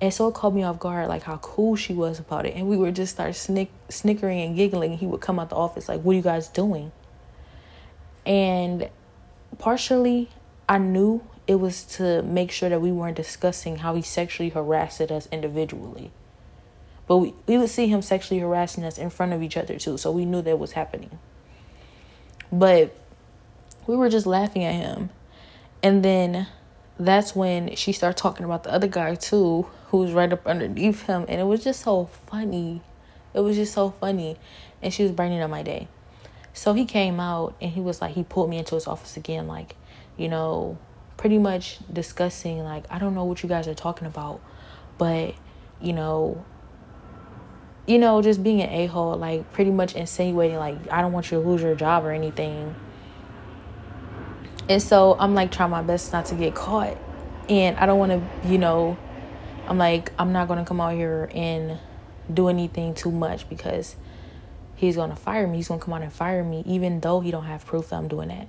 [0.00, 2.54] And so it caught me off guard, like how cool she was about it.
[2.54, 4.98] And we would just start snick, snickering and giggling.
[4.98, 6.92] He would come out the office, like, What are you guys doing?
[8.26, 8.88] And
[9.58, 10.30] partially,
[10.68, 15.00] I knew it was to make sure that we weren't discussing how he sexually harassed
[15.00, 16.10] us individually.
[17.06, 19.98] But we, we would see him sexually harassing us in front of each other too.
[19.98, 21.18] So we knew that was happening.
[22.50, 22.96] But
[23.86, 25.10] we were just laughing at him.
[25.82, 26.46] And then
[26.98, 31.02] that's when she started talking about the other guy too, who was right up underneath
[31.02, 31.26] him.
[31.28, 32.80] And it was just so funny.
[33.34, 34.38] It was just so funny.
[34.80, 35.88] And she was brightening up my day.
[36.54, 39.48] So he came out and he was like, he pulled me into his office again,
[39.48, 39.74] like,
[40.16, 40.78] you know,
[41.16, 44.40] pretty much discussing, like, I don't know what you guys are talking about,
[44.96, 45.34] but,
[45.82, 46.44] you know,
[47.86, 51.30] you know, just being an a hole, like pretty much insinuating, like, I don't want
[51.32, 52.74] you to lose your job or anything.
[54.68, 56.96] And so I'm like trying my best not to get caught.
[57.48, 58.96] And I don't want to, you know,
[59.66, 61.78] I'm like, I'm not going to come out here and
[62.32, 63.96] do anything too much because
[64.86, 65.58] he's to fire me.
[65.58, 68.08] He's to come out and fire me, even though he don't have proof that I'm
[68.08, 68.48] doing that.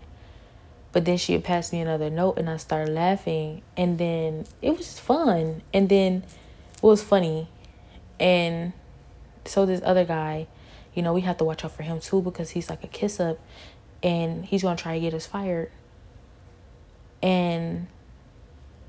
[0.91, 3.61] But then she had passed me another note and I started laughing.
[3.75, 5.61] And then it was fun.
[5.73, 6.23] And then
[6.75, 7.49] it was funny.
[8.19, 8.71] And
[9.43, 10.47] so this other guy,
[10.93, 13.19] you know, we have to watch out for him too because he's like a kiss
[13.19, 13.39] up
[14.01, 15.69] and he's gonna try to get us fired.
[17.21, 17.87] And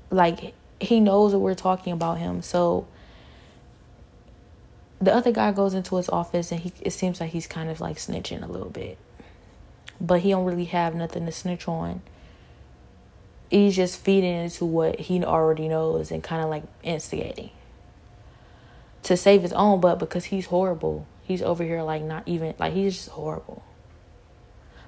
[0.09, 2.41] like he knows that we're talking about him.
[2.41, 2.87] So
[4.99, 7.79] the other guy goes into his office and he it seems like he's kind of
[7.79, 8.97] like snitching a little bit.
[9.99, 12.01] But he don't really have nothing to snitch on.
[13.49, 17.51] he's just feeding into what he already knows and kind of like instigating
[19.03, 21.07] to save his own butt because he's horrible.
[21.23, 23.63] He's over here like not even like he's just horrible.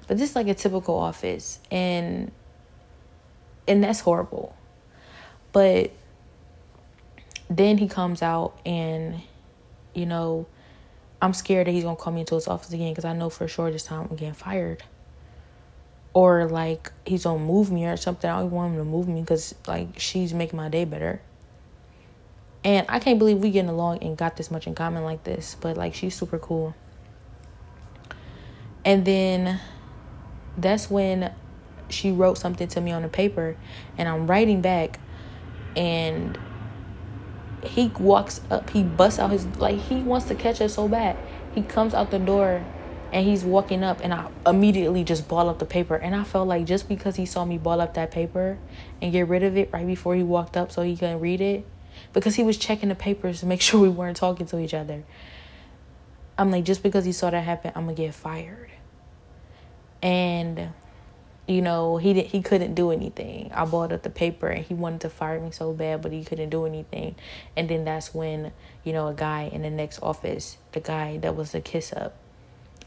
[0.06, 2.30] But this is like a typical office and
[3.68, 4.56] and that's horrible.
[5.52, 5.92] But
[7.48, 9.22] then he comes out and
[9.94, 10.46] you know,
[11.22, 13.46] I'm scared that he's gonna call me into his office again because I know for
[13.46, 14.82] sure this time I'm getting fired.
[16.12, 18.28] Or like he's gonna move me or something.
[18.28, 21.20] I don't want him to move me because like she's making my day better.
[22.64, 25.56] And I can't believe we getting along and got this much in common like this.
[25.60, 26.74] But like she's super cool.
[28.84, 29.60] And then
[30.56, 31.32] that's when
[31.90, 33.56] she wrote something to me on the paper
[33.98, 35.00] and I'm writing back
[35.76, 36.38] and
[37.62, 41.16] he walks up, he busts out his like he wants to catch us so bad.
[41.54, 42.64] He comes out the door
[43.12, 46.48] and he's walking up and I immediately just ball up the paper and I felt
[46.48, 48.58] like just because he saw me ball up that paper
[49.02, 51.66] and get rid of it right before he walked up so he couldn't read it
[52.12, 55.02] because he was checking the papers to make sure we weren't talking to each other.
[56.38, 58.70] I'm like just because he saw that happen, I'm going to get fired.
[60.02, 60.72] And
[61.50, 63.50] you know, he didn't he couldn't do anything.
[63.52, 66.22] I bought up the paper and he wanted to fire me so bad, but he
[66.22, 67.16] couldn't do anything.
[67.56, 68.52] And then that's when,
[68.84, 72.14] you know, a guy in the next office, the guy that was the kiss up,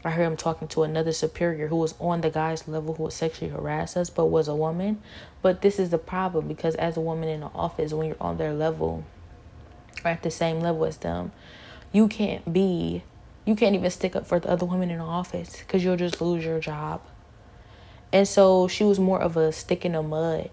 [0.02, 3.14] I heard him talking to another superior who was on the guy's level who was
[3.14, 5.02] sexually harassed us, but was a woman.
[5.42, 8.38] But this is the problem because as a woman in the office, when you're on
[8.38, 9.04] their level
[10.06, 11.32] or at the same level as them,
[11.92, 13.02] you can't be,
[13.44, 16.22] you can't even stick up for the other women in the office because you'll just
[16.22, 17.02] lose your job
[18.14, 20.48] and so she was more of a stick in the mud.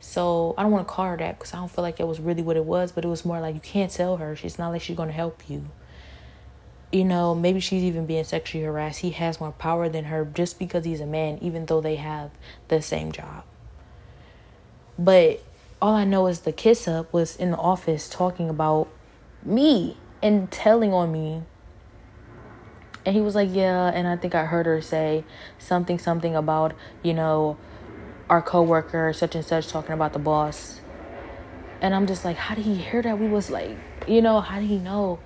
[0.00, 2.18] So I don't want to call her that because I don't feel like it was
[2.18, 4.34] really what it was, but it was more like you can't tell her.
[4.34, 5.66] She's not like she's going to help you.
[6.90, 9.00] You know, maybe she's even being sexually harassed.
[9.00, 12.30] He has more power than her just because he's a man, even though they have
[12.68, 13.44] the same job.
[14.98, 15.42] But
[15.82, 18.88] all I know is the kiss up was in the office talking about
[19.44, 21.42] me and telling on me
[23.04, 23.88] and he was like, Yeah.
[23.88, 25.24] And I think I heard her say
[25.58, 27.56] something, something about, you know,
[28.28, 30.80] our coworker, such and such, talking about the boss.
[31.80, 33.18] And I'm just like, How did he hear that?
[33.18, 35.18] We was like, you know, how did he know?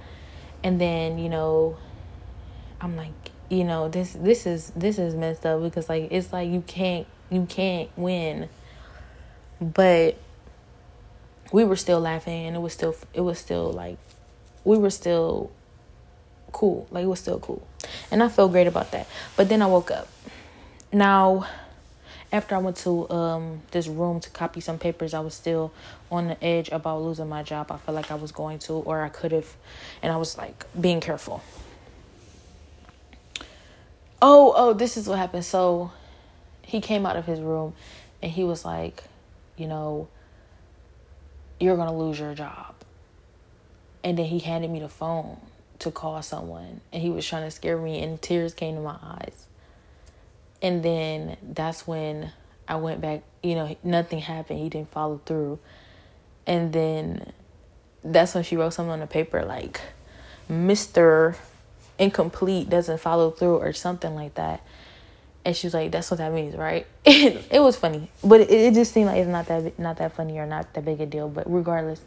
[0.62, 1.76] And then, you know,
[2.80, 3.12] I'm like,
[3.48, 7.06] you know, this this is this is messed up because like it's like you can't
[7.30, 8.48] you can't win.
[9.60, 10.16] But
[11.52, 13.98] we were still laughing and it was still it was still like
[14.64, 15.52] we were still
[16.56, 16.88] cool.
[16.90, 17.66] Like it was still cool.
[18.10, 19.06] And I felt great about that.
[19.36, 20.08] But then I woke up.
[20.90, 21.46] Now,
[22.32, 25.70] after I went to um this room to copy some papers, I was still
[26.10, 27.70] on the edge about losing my job.
[27.70, 29.54] I felt like I was going to or I could have
[30.02, 31.42] and I was like being careful.
[34.22, 35.44] Oh, oh, this is what happened.
[35.44, 35.92] So
[36.62, 37.74] he came out of his room
[38.22, 39.04] and he was like,
[39.58, 40.08] you know,
[41.60, 42.74] you're going to lose your job.
[44.02, 45.38] And then he handed me the phone
[45.78, 48.96] to call someone and he was trying to scare me and tears came to my
[49.02, 49.46] eyes.
[50.62, 52.32] And then that's when
[52.66, 54.60] I went back, you know, nothing happened.
[54.60, 55.58] He didn't follow through.
[56.46, 57.32] And then
[58.02, 59.80] that's when she wrote something on the paper like
[60.50, 61.36] Mr.
[61.98, 64.62] Incomplete doesn't follow through or something like that.
[65.44, 68.74] And she was like, "That's what that means, right?" it was funny, but it, it
[68.74, 71.28] just seemed like it's not that not that funny or not that big a deal.
[71.28, 72.00] But regardless,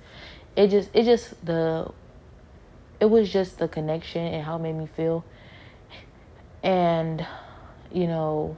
[0.58, 1.90] it just it just the
[3.00, 5.24] it was just the connection and how it made me feel.
[6.62, 7.26] And,
[7.94, 8.58] you know,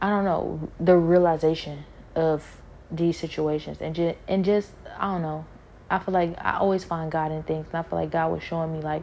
[0.00, 1.84] I don't know, the realization
[2.16, 5.46] of these situations and just and just I don't know.
[5.88, 8.42] I feel like I always find God in things and I feel like God was
[8.42, 9.02] showing me like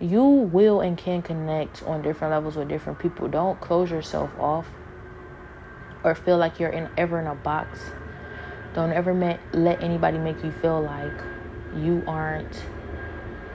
[0.00, 3.28] you will and can connect on different levels with different people.
[3.28, 4.68] Don't close yourself off
[6.02, 7.78] or feel like you're in ever in a box
[8.76, 11.22] don't ever met, let anybody make you feel like
[11.72, 12.66] you aren't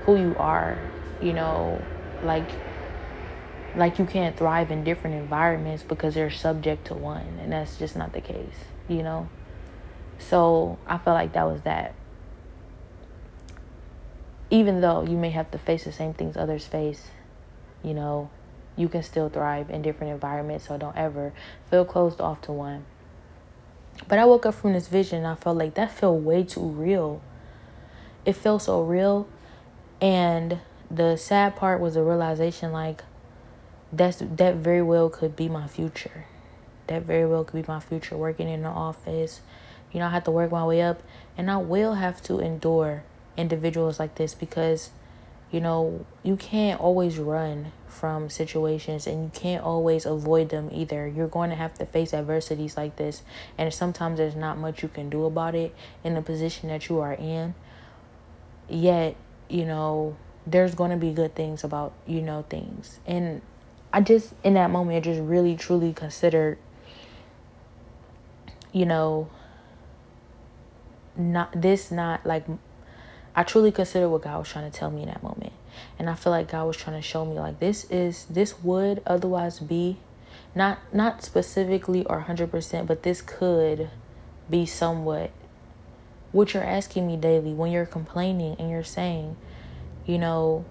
[0.01, 1.85] who you are, you know,
[2.23, 2.49] like
[3.75, 7.95] like you can't thrive in different environments because they're subject to one and that's just
[7.95, 8.55] not the case,
[8.87, 9.29] you know?
[10.17, 11.93] So, I felt like that was that.
[14.49, 17.11] Even though you may have to face the same things others face,
[17.83, 18.31] you know,
[18.75, 21.31] you can still thrive in different environments, so don't ever
[21.69, 22.85] feel closed off to one.
[24.07, 27.21] But I woke up from this vision I felt like that felt way too real.
[28.25, 29.27] It felt so real.
[30.01, 33.03] And the sad part was the realization like
[33.93, 36.25] that's that very well could be my future.
[36.87, 39.41] That very well could be my future working in the office.
[39.91, 41.01] You know, I have to work my way up
[41.37, 43.03] and I will have to endure
[43.37, 44.91] individuals like this because
[45.51, 51.07] You know, you can't always run from situations and you can't always avoid them either.
[51.07, 53.23] You're going to have to face adversities like this,
[53.57, 56.99] and sometimes there's not much you can do about it in the position that you
[56.99, 57.53] are in.
[58.69, 59.15] Yet,
[59.49, 60.15] you know,
[60.47, 62.99] there's going to be good things about, you know, things.
[63.05, 63.41] And
[63.93, 66.57] I just, in that moment, I just really truly considered,
[68.71, 69.29] you know,
[71.17, 72.45] not this, not like
[73.35, 75.53] I truly consider what God was trying to tell me in that moment.
[75.99, 79.01] And I feel like God was trying to show me like this is this would
[79.05, 79.97] otherwise be
[80.55, 83.89] not not specifically or 100%, but this could
[84.49, 85.31] be somewhat
[86.31, 89.35] what you're asking me daily when you're complaining and you're saying,
[90.05, 90.65] you know,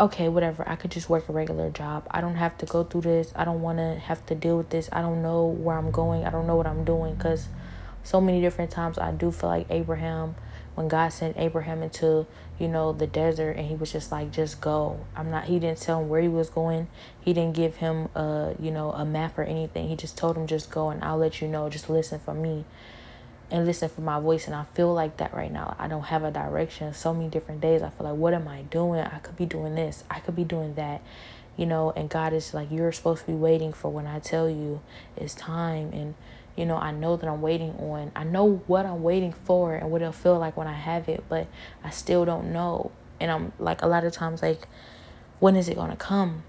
[0.00, 0.68] okay, whatever.
[0.68, 2.06] I could just work a regular job.
[2.10, 3.32] I don't have to go through this.
[3.36, 4.88] I don't want to have to deal with this.
[4.92, 6.24] I don't know where I'm going.
[6.24, 7.48] I don't know what I'm doing cuz
[8.02, 10.34] so many different times I do feel like Abraham
[10.78, 12.24] when God sent Abraham into,
[12.56, 15.00] you know, the desert and he was just like, just go.
[15.16, 16.86] I'm not, he didn't tell him where he was going.
[17.20, 19.88] He didn't give him a, you know, a map or anything.
[19.88, 21.68] He just told him, just go and I'll let you know.
[21.68, 22.64] Just listen for me
[23.50, 24.46] and listen for my voice.
[24.46, 25.74] And I feel like that right now.
[25.80, 26.94] I don't have a direction.
[26.94, 27.82] So many different days.
[27.82, 29.00] I feel like, what am I doing?
[29.00, 30.04] I could be doing this.
[30.08, 31.02] I could be doing that.
[31.56, 34.48] You know, and God is like, you're supposed to be waiting for when I tell
[34.48, 34.80] you
[35.16, 35.90] it's time.
[35.92, 36.14] And,
[36.58, 38.10] you know, I know that I'm waiting on.
[38.16, 41.22] I know what I'm waiting for and what it'll feel like when I have it,
[41.28, 41.46] but
[41.84, 42.90] I still don't know.
[43.20, 44.66] And I'm like a lot of times like
[45.38, 46.42] when is it going to come?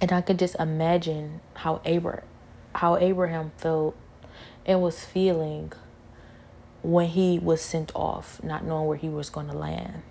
[0.00, 2.24] And I could just imagine how Abraham
[2.74, 3.96] how Abraham felt
[4.64, 5.72] and was feeling
[6.82, 10.02] when he was sent off, not knowing where he was going to land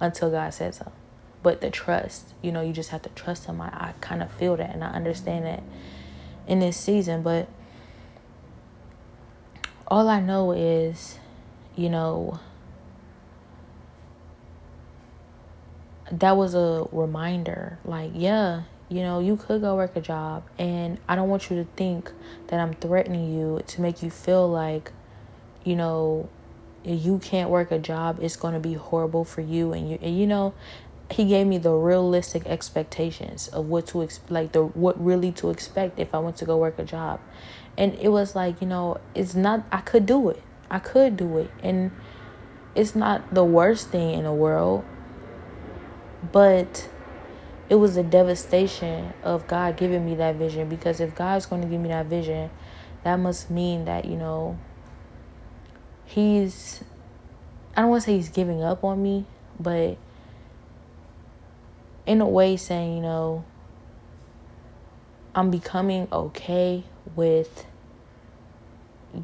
[0.00, 0.90] until God said so.
[1.44, 3.60] But the trust, you know, you just have to trust him.
[3.60, 5.62] I, I kind of feel that and I understand that
[6.48, 7.48] in this season, but
[9.88, 11.18] all I know is,
[11.76, 12.40] you know,
[16.10, 17.78] that was a reminder.
[17.84, 21.56] Like, yeah, you know, you could go work a job, and I don't want you
[21.56, 22.12] to think
[22.48, 24.92] that I'm threatening you to make you feel like,
[25.64, 26.28] you know,
[26.84, 29.72] you can't work a job, it's going to be horrible for you.
[29.72, 30.54] And you, and you know,
[31.10, 35.50] he gave me the realistic expectations of what to expect, like the what really to
[35.50, 37.20] expect if I went to go work a job
[37.78, 40.42] and it was like you know it's not i could do it.
[40.68, 41.50] I could do it.
[41.62, 41.92] And
[42.74, 44.84] it's not the worst thing in the world
[46.32, 46.88] but
[47.68, 50.68] it was a devastation of god giving me that vision.
[50.68, 52.50] Because if god's going to give me that vision
[53.04, 54.58] that must mean that you know
[56.06, 56.82] he's
[57.76, 59.24] i don't want to say he's giving up on me
[59.60, 59.96] but
[62.04, 63.44] in a way saying you know
[65.34, 66.82] i'm becoming okay
[67.14, 67.66] with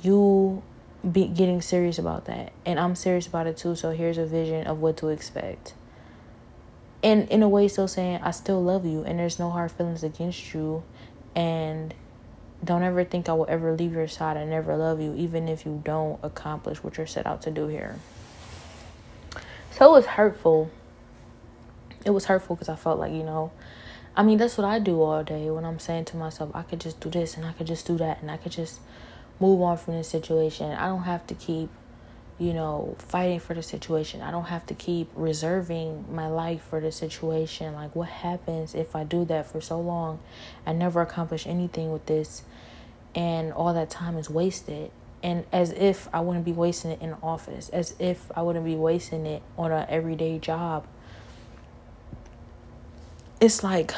[0.02, 0.62] you
[1.10, 2.52] be getting serious about that.
[2.64, 5.74] And i'm serious about it too so here's a vision of what to expect.
[7.02, 10.02] And in a way still saying i still love you and there's no hard feelings
[10.04, 10.82] against you.
[11.34, 11.94] And
[12.64, 15.66] don't ever think i will ever leave your side i never love you even if
[15.66, 17.96] you don't accomplish what you're set out to do here.
[19.72, 20.70] So it was hurtful.
[22.04, 23.50] It was hurtful because i felt like you know
[24.14, 26.80] I mean, that's what I do all day when I'm saying to myself, I could
[26.80, 28.80] just do this and I could just do that and I could just
[29.40, 30.70] move on from this situation.
[30.70, 31.70] I don't have to keep,
[32.38, 34.20] you know, fighting for the situation.
[34.20, 37.74] I don't have to keep reserving my life for the situation.
[37.74, 40.20] Like, what happens if I do that for so long?
[40.66, 42.42] I never accomplish anything with this,
[43.14, 44.90] and all that time is wasted.
[45.22, 48.64] And as if I wouldn't be wasting it in the office, as if I wouldn't
[48.64, 50.86] be wasting it on an everyday job
[53.42, 53.92] it's like,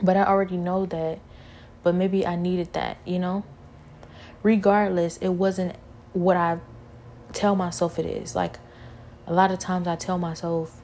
[0.00, 1.18] but I already know that,
[1.82, 3.44] but maybe I needed that, you know?
[4.42, 5.76] Regardless, it wasn't
[6.14, 6.58] what I
[7.34, 8.34] tell myself it is.
[8.34, 8.58] Like,
[9.26, 10.80] a lot of times I tell myself,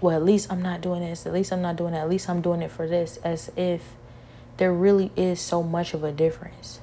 [0.00, 2.28] well, at least I'm not doing this, at least I'm not doing that, at least
[2.28, 3.82] I'm doing it for this, as if
[4.58, 6.78] there really is so much of a difference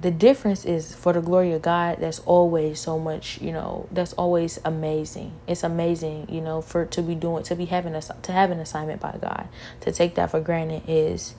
[0.00, 4.12] the difference is for the glory of God that's always so much you know that's
[4.14, 5.32] always amazing.
[5.46, 8.58] It's amazing you know for to be doing to be having a to have an
[8.58, 9.48] assignment by God.
[9.82, 11.34] To take that for granted is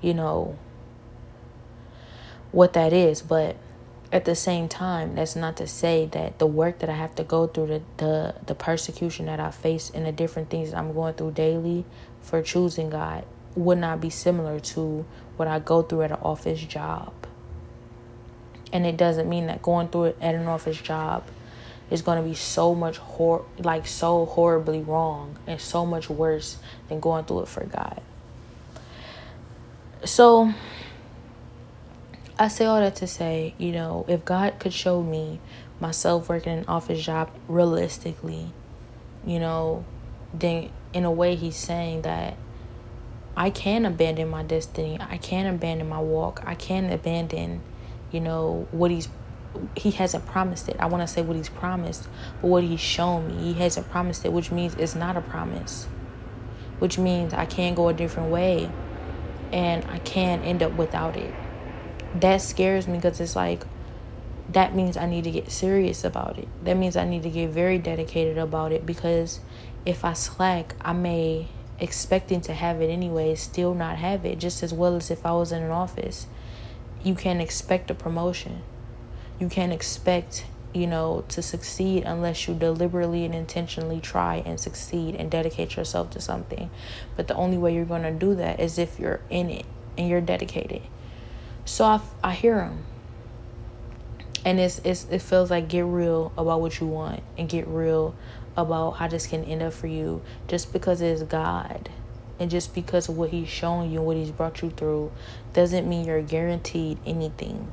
[0.00, 0.56] you know
[2.52, 3.22] what that is.
[3.22, 3.56] But
[4.12, 7.24] at the same time that's not to say that the work that I have to
[7.24, 11.14] go through the the, the persecution that I face and the different things I'm going
[11.14, 11.84] through daily
[12.22, 13.24] for choosing God
[13.56, 15.04] would not be similar to
[15.36, 17.12] what I go through at an office job
[18.76, 21.24] and it doesn't mean that going through it at an office job
[21.90, 26.58] is going to be so much hor like so horribly wrong and so much worse
[26.88, 28.02] than going through it for God.
[30.04, 30.52] So
[32.38, 35.40] I say all that to say, you know, if God could show me
[35.80, 38.52] myself working an office job realistically,
[39.24, 39.86] you know,
[40.34, 42.36] then in a way he's saying that
[43.34, 44.98] I can abandon my destiny.
[45.00, 46.42] I can abandon my walk.
[46.44, 47.62] I can abandon,
[48.10, 49.08] you know, what he's
[49.74, 50.76] he hasn't promised it.
[50.78, 52.08] I want to say what he's promised,
[52.42, 55.84] but what he's shown me, he hasn't promised it, which means it's not a promise.
[56.78, 58.70] Which means I can go a different way
[59.52, 61.34] and I can end up without it.
[62.16, 63.64] That scares me because it's like
[64.50, 66.48] that means I need to get serious about it.
[66.64, 69.40] That means I need to get very dedicated about it because
[69.84, 71.48] if I slack, I may
[71.78, 75.32] expecting to have it anyway still not have it just as well as if I
[75.32, 76.26] was in an office.
[77.06, 78.62] You can't expect a promotion.
[79.38, 80.44] You can't expect,
[80.74, 86.10] you know, to succeed unless you deliberately and intentionally try and succeed and dedicate yourself
[86.10, 86.68] to something.
[87.14, 90.08] But the only way you're going to do that is if you're in it and
[90.08, 90.82] you're dedicated.
[91.64, 92.82] So I, I hear him
[94.44, 98.16] and it's, it's it feels like get real about what you want and get real
[98.56, 101.88] about how this can end up for you just because it's God
[102.38, 105.10] and just because of what he's shown you and what he's brought you through
[105.52, 107.68] doesn't mean you're guaranteed anything.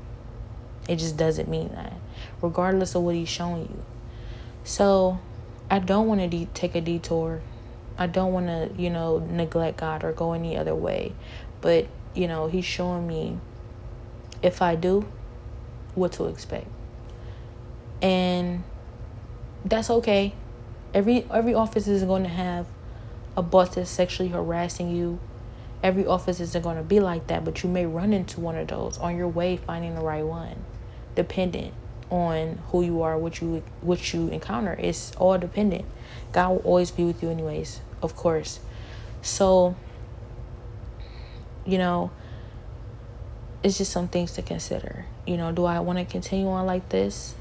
[0.87, 1.93] It just doesn't mean that,
[2.41, 3.83] regardless of what he's showing you.
[4.63, 5.19] So,
[5.69, 7.41] I don't want to de- take a detour.
[7.97, 11.13] I don't want to, you know, neglect God or go any other way.
[11.61, 13.37] But, you know, he's showing me
[14.41, 15.07] if I do,
[15.95, 16.67] what to expect.
[18.01, 18.63] And
[19.63, 20.33] that's okay.
[20.93, 22.67] Every every office is going to have
[23.35, 25.19] a boss that's sexually harassing you.
[25.81, 28.67] Every office isn't going to be like that, but you may run into one of
[28.67, 30.63] those on your way finding the right one.
[31.15, 31.73] Dependent
[32.09, 34.75] on who you are, what you what you encounter.
[34.79, 35.85] It's all dependent.
[36.31, 38.59] God will always be with you anyways, of course.
[39.21, 39.75] So,
[41.65, 42.11] you know,
[43.63, 45.05] it's just some things to consider.
[45.25, 47.35] You know, do I want to continue on like this?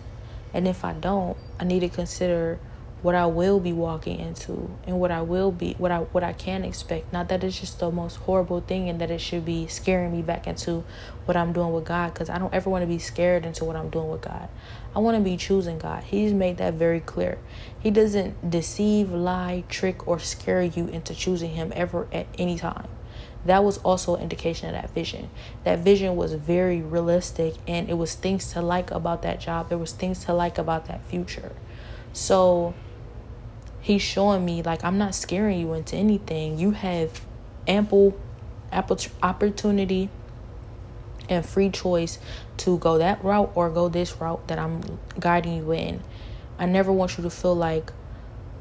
[0.55, 2.59] And if I don't, I need to consider
[3.03, 6.33] what I will be walking into and what I will be what I what I
[6.33, 7.13] can expect.
[7.13, 10.23] Not that it's just the most horrible thing and that it should be scaring me
[10.23, 10.85] back into
[11.25, 13.77] what I'm doing with God cuz I don't ever want to be scared into what
[13.77, 14.49] I'm doing with God.
[14.95, 16.05] I want to be choosing God.
[16.05, 17.39] He's made that very clear.
[17.81, 22.89] He doesn't deceive, lie, trick or scare you into choosing him ever at any time
[23.45, 25.29] that was also an indication of that vision.
[25.65, 29.69] That vision was very realistic and it was things to like about that job.
[29.69, 31.53] There was things to like about that future.
[32.13, 32.75] So
[33.83, 36.59] he's showing me like I'm not scaring you into anything.
[36.59, 37.21] You have
[37.69, 38.19] ample
[38.73, 40.09] opportunity
[41.29, 42.19] and free choice
[42.59, 46.01] to go that route or go this route that I'm guiding you in.
[46.59, 47.93] I never want you to feel like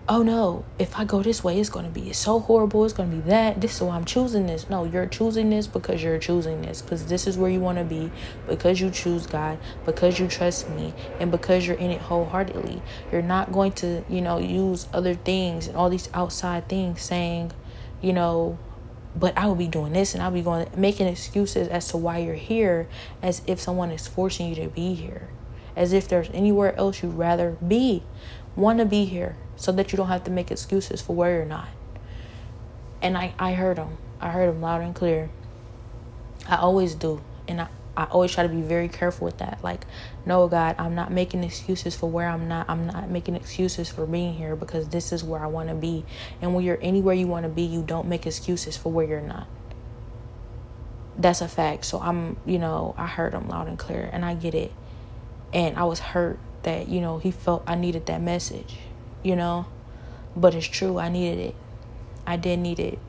[0.09, 2.83] oh no, if I go this way, it's going to be so horrible.
[2.85, 3.61] It's going to be that.
[3.61, 4.69] This is why I'm choosing this.
[4.69, 6.81] No, you're choosing this because you're choosing this.
[6.81, 8.11] Because this is where you want to be.
[8.47, 9.59] Because you choose God.
[9.85, 10.93] Because you trust me.
[11.19, 12.81] And because you're in it wholeheartedly.
[13.11, 17.51] You're not going to, you know, use other things and all these outside things saying,
[18.01, 18.57] you know,
[19.15, 22.19] but I will be doing this and I'll be going making excuses as to why
[22.19, 22.87] you're here
[23.21, 25.29] as if someone is forcing you to be here.
[25.75, 28.03] As if there's anywhere else you'd rather be.
[28.55, 31.45] Want to be here so that you don't have to make excuses for where you're
[31.45, 31.67] not.
[32.99, 33.95] And I, I heard him.
[34.19, 35.29] I heard him loud and clear.
[36.49, 37.21] I always do.
[37.47, 39.59] And I, I always try to be very careful with that.
[39.63, 39.85] Like,
[40.25, 42.67] no, God, I'm not making excuses for where I'm not.
[42.71, 46.05] I'm not making excuses for being here because this is where I want to be.
[46.41, 49.21] And when you're anywhere you want to be, you don't make excuses for where you're
[49.21, 49.45] not.
[51.19, 51.85] That's a fact.
[51.85, 54.73] So I'm, you know, I heard him loud and clear and I get it.
[55.53, 58.79] And I was hurt that, you know, he felt I needed that message
[59.23, 59.65] you know?
[60.35, 61.55] But it's true, I needed it.
[62.25, 62.99] I did need it.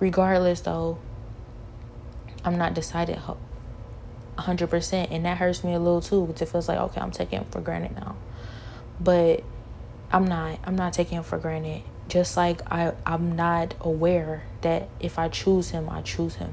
[0.00, 0.98] Regardless, though,
[2.44, 3.20] I'm not decided
[4.36, 5.08] 100%.
[5.10, 7.46] And that hurts me a little too because it feels like, okay, I'm taking it
[7.50, 8.16] for granted now.
[9.00, 9.44] But
[10.10, 10.58] I'm not.
[10.64, 11.82] I'm not taking it for granted.
[12.08, 16.52] Just like I, I'm not aware that if I choose him, I choose him.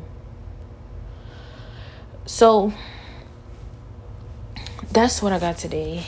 [2.25, 2.73] So
[4.91, 6.05] that's what I got today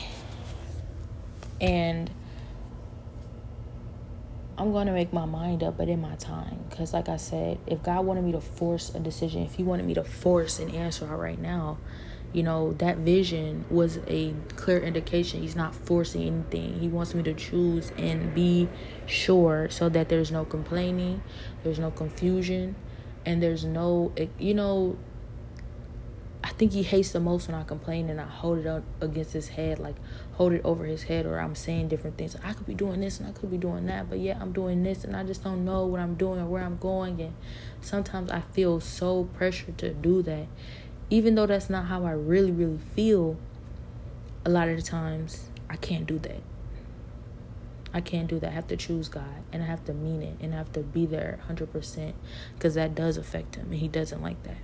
[1.64, 2.10] and
[4.58, 6.58] I'm going to make my mind up, but in my time.
[6.68, 9.86] Because, like I said, if God wanted me to force a decision, if He wanted
[9.86, 11.78] me to force an answer out right now,
[12.34, 15.40] you know, that vision was a clear indication.
[15.40, 16.80] He's not forcing anything.
[16.80, 18.68] He wants me to choose and be
[19.06, 21.22] sure so that there's no complaining,
[21.62, 22.74] there's no confusion,
[23.24, 24.98] and there's no, eh, you know,
[26.44, 29.32] I think he hates the most when I complain and I hold it up against
[29.32, 29.96] his head, like
[30.34, 32.36] hold it over his head, or I'm saying different things.
[32.42, 34.82] I could be doing this and I could be doing that, but yeah, I'm doing
[34.82, 37.20] this and I just don't know what I'm doing or where I'm going.
[37.20, 37.34] And
[37.80, 40.46] sometimes I feel so pressured to do that,
[41.08, 43.36] even though that's not how I really, really feel.
[44.46, 46.42] A lot of the times, I can't do that.
[47.94, 48.48] I can't do that.
[48.48, 50.80] I have to choose God and I have to mean it and I have to
[50.80, 52.12] be there 100%
[52.54, 54.58] because that does affect him and he doesn't like that.